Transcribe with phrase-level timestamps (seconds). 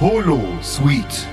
[0.00, 1.28] Holo Suite.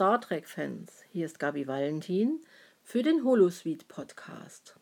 [0.00, 2.40] Star Trek-Fans, hier ist Gabi Valentin
[2.82, 4.76] für den Holosuite Podcast.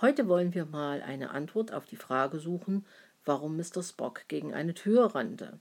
[0.00, 2.84] Heute wollen wir mal eine Antwort auf die Frage suchen,
[3.24, 3.80] warum Mr.
[3.80, 5.60] Spock gegen eine Tür rannte.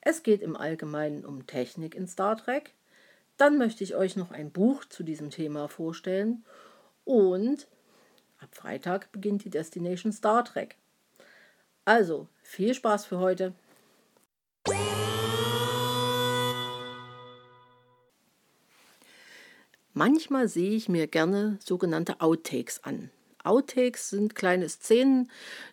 [0.00, 2.74] Es geht im Allgemeinen um Technik in Star Trek.
[3.36, 6.44] Dann möchte ich euch noch ein Buch zu diesem Thema vorstellen
[7.04, 7.68] und
[8.40, 10.74] ab Freitag beginnt die Destination Star Trek.
[11.84, 13.54] Also, viel Spaß für heute.
[19.96, 23.10] Manchmal sehe ich mir gerne sogenannte Outtakes an.
[23.44, 25.30] Outtakes sind kleine Szenen,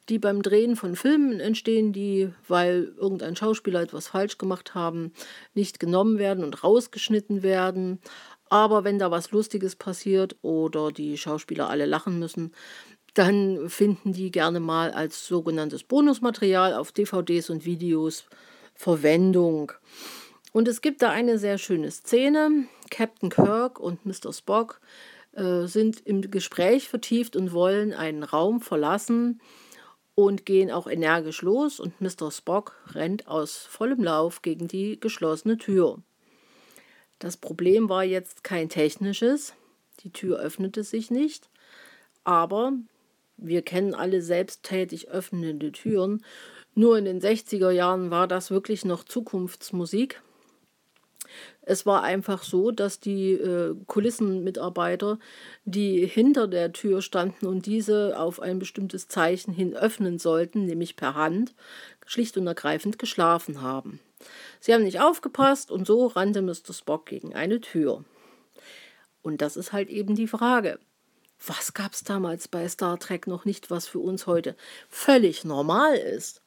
[0.10, 5.12] die beim Drehen von Filmen entstehen, die, weil irgendein Schauspieler etwas falsch gemacht haben,
[5.56, 8.00] nicht genommen werden und rausgeschnitten werden.
[8.48, 12.54] Aber wenn da was Lustiges passiert oder die Schauspieler alle lachen müssen,
[13.16, 18.26] dann finden die gerne mal als sogenanntes Bonusmaterial auf DVDs und Videos
[18.76, 19.72] Verwendung.
[20.52, 22.66] Und es gibt da eine sehr schöne Szene.
[22.90, 24.34] Captain Kirk und Mr.
[24.34, 24.82] Spock
[25.34, 29.42] äh, sind im Gespräch vertieft und wollen einen Raum verlassen
[30.14, 32.32] und gehen auch energisch los und Mr.
[32.32, 36.00] Spock rennt aus vollem Lauf gegen die geschlossene Tür.
[37.20, 39.54] Das Problem war jetzt kein technisches,
[40.02, 41.50] die Tür öffnete sich nicht,
[42.24, 42.74] aber
[43.38, 46.24] wir kennen alle selbsttätig öffnende Türen.
[46.76, 50.22] Nur in den 60er Jahren war das wirklich noch Zukunftsmusik.
[51.62, 55.20] Es war einfach so, dass die äh, Kulissenmitarbeiter,
[55.66, 60.96] die hinter der Tür standen und diese auf ein bestimmtes Zeichen hin öffnen sollten, nämlich
[60.96, 61.54] per Hand,
[62.06, 64.00] schlicht und ergreifend geschlafen haben.
[64.60, 66.74] Sie haben nicht aufgepasst und so rannte Mr.
[66.74, 68.04] Spock gegen eine Tür.
[69.22, 70.80] Und das ist halt eben die Frage.
[71.46, 74.56] Was gab es damals bei Star Trek noch nicht, was für uns heute
[74.90, 76.42] völlig normal ist?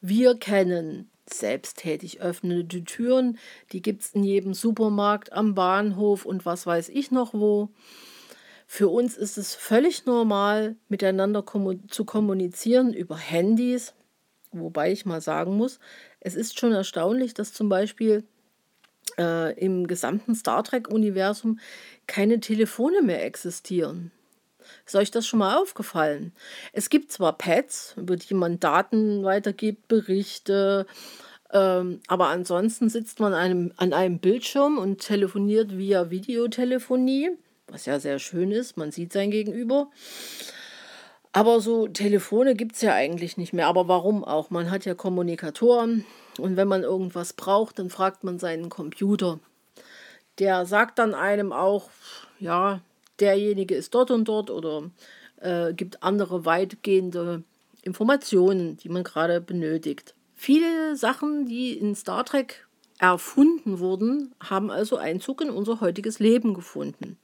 [0.00, 3.38] Wir kennen selbsttätig öffnende Türen,
[3.72, 7.70] die gibt es in jedem Supermarkt, am Bahnhof und was weiß ich noch wo.
[8.66, 11.44] Für uns ist es völlig normal, miteinander
[11.88, 13.94] zu kommunizieren über Handys,
[14.50, 15.78] wobei ich mal sagen muss,
[16.20, 18.24] es ist schon erstaunlich, dass zum Beispiel
[19.18, 21.58] äh, im gesamten Star Trek-Universum
[22.06, 24.10] keine Telefone mehr existieren.
[24.84, 26.32] Ist euch das schon mal aufgefallen?
[26.72, 30.86] Es gibt zwar Pads, über die man Daten weitergibt, Berichte,
[31.52, 37.30] ähm, aber ansonsten sitzt man einem, an einem Bildschirm und telefoniert via Videotelefonie,
[37.68, 39.90] was ja sehr schön ist, man sieht sein Gegenüber.
[41.32, 43.66] Aber so Telefone gibt es ja eigentlich nicht mehr.
[43.66, 44.50] Aber warum auch?
[44.50, 46.04] Man hat ja Kommunikatoren
[46.38, 49.40] und wenn man irgendwas braucht, dann fragt man seinen Computer.
[50.38, 51.88] Der sagt dann einem auch,
[52.38, 52.80] ja,
[53.22, 54.90] derjenige ist dort und dort oder
[55.40, 57.42] äh, gibt andere weitgehende
[57.82, 60.14] Informationen, die man gerade benötigt.
[60.34, 62.66] Viele Sachen, die in Star Trek
[62.98, 67.18] erfunden wurden, haben also Einzug in unser heutiges Leben gefunden.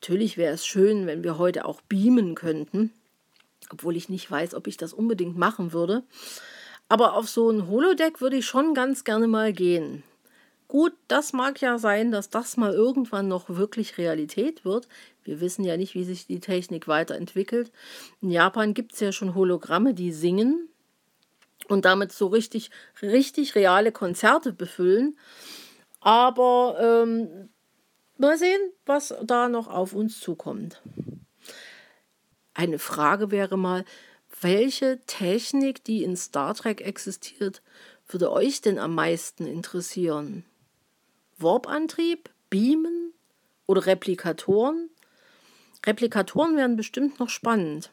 [0.00, 2.92] Natürlich wäre es schön, wenn wir heute auch beamen könnten,
[3.70, 6.04] obwohl ich nicht weiß, ob ich das unbedingt machen würde.
[6.88, 10.02] Aber auf so ein Holodeck würde ich schon ganz gerne mal gehen.
[10.68, 14.86] Gut, das mag ja sein, dass das mal irgendwann noch wirklich Realität wird.
[15.24, 17.72] Wir wissen ja nicht, wie sich die Technik weiterentwickelt.
[18.20, 20.68] In Japan gibt es ja schon Hologramme, die singen
[21.68, 22.70] und damit so richtig,
[23.00, 25.18] richtig reale Konzerte befüllen.
[26.00, 27.48] Aber ähm,
[28.18, 30.82] mal sehen, was da noch auf uns zukommt.
[32.52, 33.86] Eine Frage wäre mal,
[34.42, 37.62] welche Technik, die in Star Trek existiert,
[38.06, 40.44] würde euch denn am meisten interessieren?
[41.38, 43.12] Warp-Antrieb, Beamen
[43.66, 44.90] oder Replikatoren.
[45.86, 47.90] Replikatoren wären bestimmt noch spannend.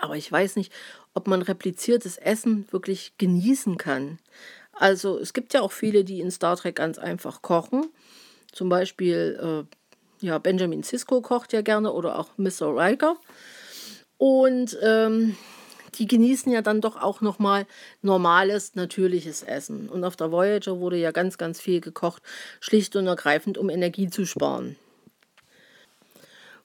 [0.00, 0.72] Aber ich weiß nicht,
[1.14, 4.18] ob man repliziertes Essen wirklich genießen kann.
[4.72, 7.86] Also es gibt ja auch viele, die in Star Trek ganz einfach kochen.
[8.52, 12.74] Zum Beispiel äh, ja, Benjamin Sisko kocht ja gerne oder auch Mr.
[12.76, 13.16] Riker.
[14.16, 15.36] Und ähm,
[15.94, 17.66] die genießen ja dann doch auch nochmal
[18.02, 19.88] normales, natürliches Essen.
[19.88, 22.22] Und auf der Voyager wurde ja ganz, ganz viel gekocht,
[22.60, 24.76] schlicht und ergreifend, um Energie zu sparen.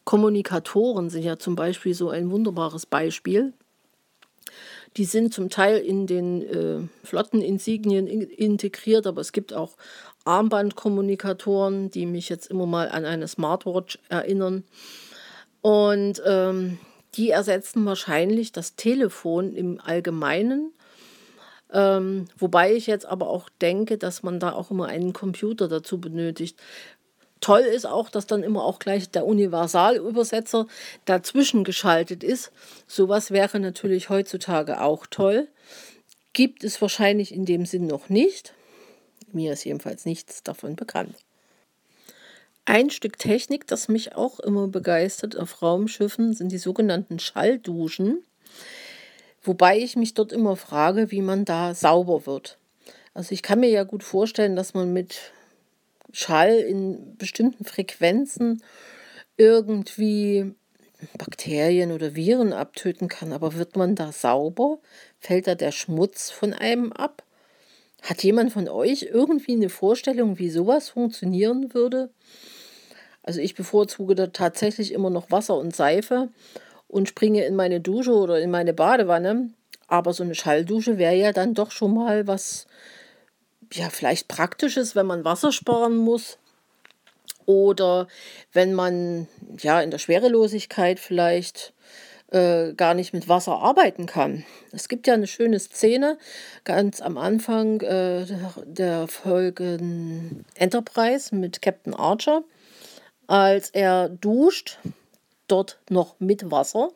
[0.04, 3.54] Kommunikatoren sind ja zum Beispiel so ein wunderbares Beispiel.
[4.98, 9.76] Die sind zum Teil in den äh, Flotteninsignien in integriert, aber es gibt auch
[10.26, 14.64] Armbandkommunikatoren, die mich jetzt immer mal an eine Smartwatch erinnern.
[15.62, 16.78] Und ähm,
[17.16, 20.72] die ersetzen wahrscheinlich das Telefon im Allgemeinen.
[21.72, 26.00] Ähm, wobei ich jetzt aber auch denke, dass man da auch immer einen Computer dazu
[26.00, 26.60] benötigt.
[27.42, 30.68] Toll ist auch, dass dann immer auch gleich der Universalübersetzer
[31.06, 32.52] dazwischen geschaltet ist.
[32.88, 35.50] Sowas wäre natürlich heutzutage auch toll.
[36.32, 38.54] Gibt es wahrscheinlich in dem Sinn noch nicht.
[39.34, 41.16] Mir ist jedenfalls nichts davon bekannt.
[42.66, 48.24] Ein Stück Technik, das mich auch immer begeistert auf Raumschiffen, sind die sogenannten Schallduschen.
[49.42, 52.58] Wobei ich mich dort immer frage, wie man da sauber wird.
[53.14, 55.34] Also ich kann mir ja gut vorstellen, dass man mit
[56.14, 58.64] Schall in bestimmten Frequenzen
[59.36, 60.54] irgendwie
[61.18, 63.34] Bakterien oder Viren abtöten kann.
[63.34, 64.80] Aber wird man da sauber?
[65.20, 67.24] Fällt da der Schmutz von einem ab?
[68.02, 72.10] Hat jemand von euch irgendwie eine Vorstellung, wie sowas funktionieren würde?
[73.24, 76.30] Also ich bevorzuge da tatsächlich immer noch Wasser und Seife
[76.88, 79.50] und springe in meine Dusche oder in meine Badewanne.
[79.88, 82.68] Aber so eine Schalldusche wäre ja dann doch schon mal was
[83.74, 86.38] ja, vielleicht praktisch ist, wenn man Wasser sparen muss
[87.46, 88.08] oder
[88.54, 89.28] wenn man
[89.60, 91.74] ja in der Schwerelosigkeit vielleicht
[92.32, 94.46] äh, gar nicht mit Wasser arbeiten kann.
[94.72, 96.18] Es gibt ja eine schöne Szene
[96.64, 98.26] ganz am Anfang äh,
[98.66, 99.80] der Folge
[100.56, 102.44] Enterprise mit Captain Archer,
[103.34, 104.78] als er duscht,
[105.48, 106.92] dort noch mit Wasser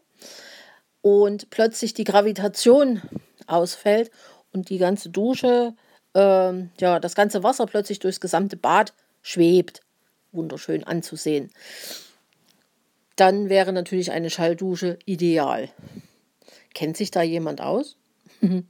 [1.02, 3.02] und plötzlich die Gravitation
[3.48, 4.12] ausfällt
[4.54, 5.74] und die ganze Dusche
[6.14, 8.94] ähm, ja, das ganze Wasser plötzlich durchs gesamte Bad
[9.24, 9.82] schwebt.
[10.32, 11.50] Wunderschön anzusehen.
[13.16, 15.70] Dann wäre natürlich eine Schalldusche ideal.
[16.76, 17.98] Kennt sich da jemand aus?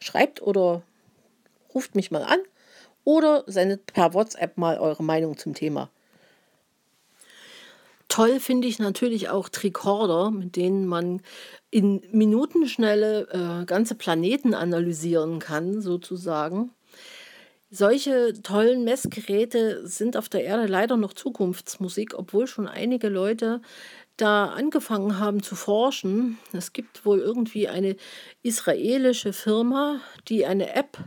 [0.00, 0.82] Schreibt oder
[1.72, 2.40] ruft mich mal an
[3.04, 5.88] oder sendet per WhatsApp mal eure Meinung zum Thema.
[8.18, 11.22] Toll finde ich natürlich auch Tricorder, mit denen man
[11.70, 16.72] in Minutenschnelle äh, ganze Planeten analysieren kann, sozusagen.
[17.70, 23.62] Solche tollen Messgeräte sind auf der Erde leider noch Zukunftsmusik, obwohl schon einige Leute
[24.16, 26.38] da angefangen haben zu forschen.
[26.52, 27.94] Es gibt wohl irgendwie eine
[28.42, 30.98] israelische Firma, die eine App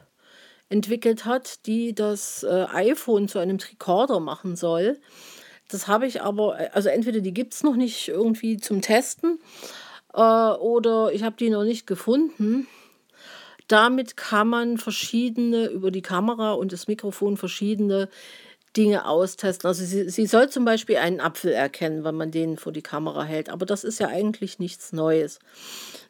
[0.70, 4.98] entwickelt hat, die das äh, iPhone zu einem Tricorder machen soll.
[5.72, 9.40] Das habe ich aber, äh, also entweder die gibt es noch nicht irgendwie zum Testen
[10.14, 12.68] äh, oder ich habe die noch nicht gefunden.
[13.68, 18.10] Damit kann man verschiedene, über die Kamera und das Mikrofon verschiedene
[18.76, 19.68] Dinge austesten.
[19.68, 23.24] Also sie, sie soll zum Beispiel einen Apfel erkennen, wenn man den vor die Kamera
[23.24, 23.50] hält.
[23.50, 25.40] Aber das ist ja eigentlich nichts Neues.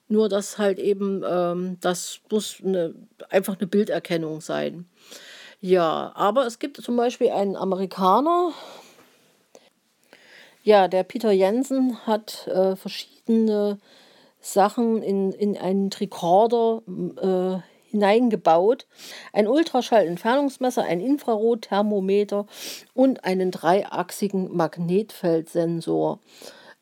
[0.07, 2.93] Nur dass halt eben, ähm, das muss eine,
[3.29, 4.85] einfach eine Bilderkennung sein.
[5.59, 8.51] Ja, aber es gibt zum Beispiel einen Amerikaner,
[10.63, 13.79] ja, der Peter Jensen hat äh, verschiedene
[14.39, 16.81] Sachen in, in einen Tricorder
[17.21, 18.87] äh, hineingebaut.
[19.33, 22.47] Ein Ultraschallentfernungsmesser, ein Infrarotthermometer
[22.93, 26.19] und einen dreiachsigen Magnetfeldsensor.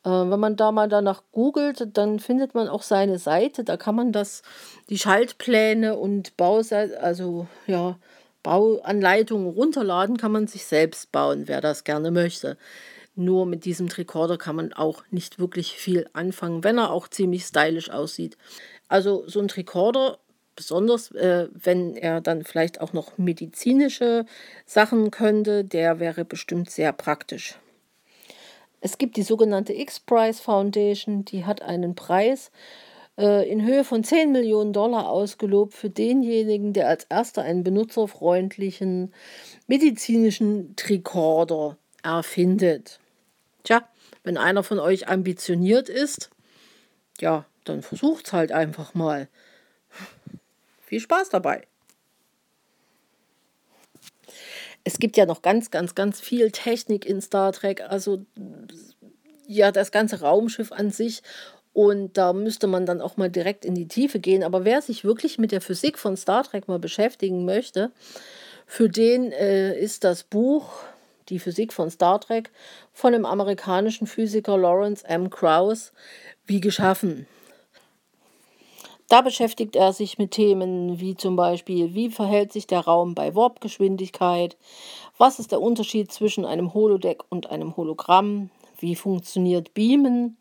[0.05, 3.63] Äh, wenn man da mal danach googelt, dann findet man auch seine Seite.
[3.63, 4.43] Da kann man das,
[4.89, 7.98] die Schaltpläne und Bauseite, also ja,
[8.43, 12.57] Bauanleitungen runterladen, kann man sich selbst bauen, wer das gerne möchte.
[13.19, 17.43] Nur mit diesem Tricorder kann man auch nicht wirklich viel anfangen, wenn er auch ziemlich
[17.43, 18.38] stylisch aussieht.
[18.88, 20.19] Also so ein Tricorder,
[20.55, 24.25] besonders äh, wenn er dann vielleicht auch noch medizinische
[24.65, 27.59] Sachen könnte, der wäre bestimmt sehr praktisch.
[28.79, 32.51] Es gibt die sogenannte X-Prize Foundation, die hat einen Preis
[33.17, 39.13] äh, in Höhe von 10 Millionen Dollar ausgelobt für denjenigen, der als erster einen benutzerfreundlichen
[39.67, 42.99] medizinischen Tricorder erfindet.
[43.69, 43.88] Tja,
[44.23, 46.31] wenn einer von euch ambitioniert ist,
[47.19, 49.27] ja, dann versucht's halt einfach mal.
[50.81, 51.67] Viel Spaß dabei.
[54.83, 57.81] Es gibt ja noch ganz, ganz, ganz viel Technik in Star Trek.
[57.81, 58.25] Also
[59.45, 61.21] ja, das ganze Raumschiff an sich.
[61.71, 64.41] Und da müsste man dann auch mal direkt in die Tiefe gehen.
[64.41, 67.91] Aber wer sich wirklich mit der Physik von Star Trek mal beschäftigen möchte,
[68.65, 70.71] für den äh, ist das Buch
[71.29, 72.51] die Physik von Star Trek
[72.93, 75.29] von dem amerikanischen Physiker Lawrence M.
[75.29, 75.93] Krauss
[76.45, 77.27] wie geschaffen.
[79.07, 83.33] Da beschäftigt er sich mit Themen wie zum Beispiel, wie verhält sich der Raum bei
[83.33, 84.55] Warpgeschwindigkeit,
[85.17, 90.38] was ist der Unterschied zwischen einem Holodeck und einem Hologramm, Wie funktioniert Beamen?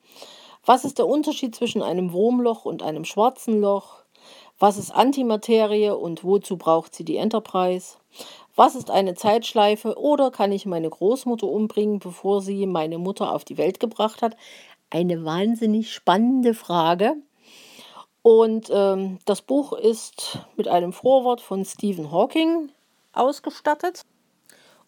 [0.65, 4.05] Was ist der Unterschied zwischen einem Wurmloch und einem schwarzen Loch?
[4.59, 7.97] Was ist Antimaterie und wozu braucht sie die Enterprise?
[8.57, 13.45] Was ist eine Zeitschleife oder kann ich meine Großmutter umbringen, bevor sie meine Mutter auf
[13.45, 14.37] die Welt gebracht hat?
[14.91, 17.15] Eine wahnsinnig spannende Frage.
[18.23, 22.71] Und ähm, das Buch ist mit einem Vorwort von Stephen Hawking
[23.13, 24.03] ausgestattet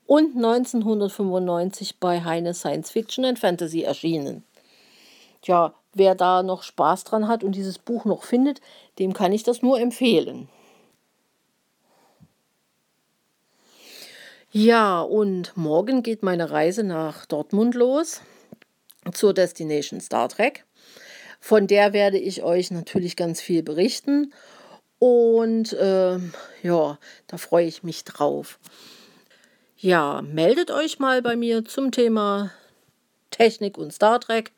[0.07, 4.43] und 1995 bei Heine Science Fiction and Fantasy erschienen.
[5.43, 8.61] Tja, wer da noch Spaß dran hat und dieses Buch noch findet,
[8.99, 10.49] dem kann ich das nur empfehlen.
[14.53, 18.21] Ja, und morgen geht meine Reise nach Dortmund los
[19.13, 20.65] zur Destination Star Trek.
[21.39, 24.33] Von der werde ich euch natürlich ganz viel berichten.
[24.99, 26.19] Und äh,
[26.63, 28.59] ja, da freue ich mich drauf.
[29.77, 32.51] Ja, meldet euch mal bei mir zum Thema
[33.31, 34.53] Technik und Star Trek.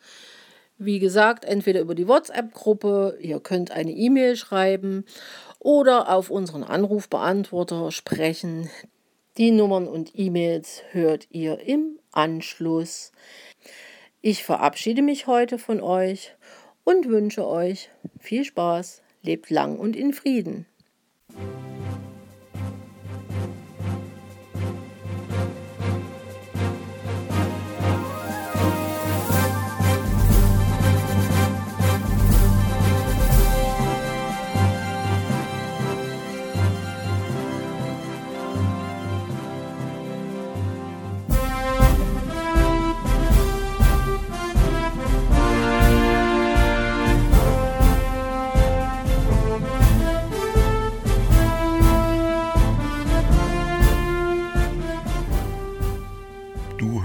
[0.84, 5.04] Wie gesagt, entweder über die WhatsApp-Gruppe, ihr könnt eine E-Mail schreiben
[5.60, 8.68] oder auf unseren Anrufbeantworter sprechen.
[9.36, 13.12] Die Nummern und E-Mails hört ihr im Anschluss.
[14.22, 16.34] Ich verabschiede mich heute von euch
[16.82, 20.66] und wünsche euch viel Spaß, lebt lang und in Frieden.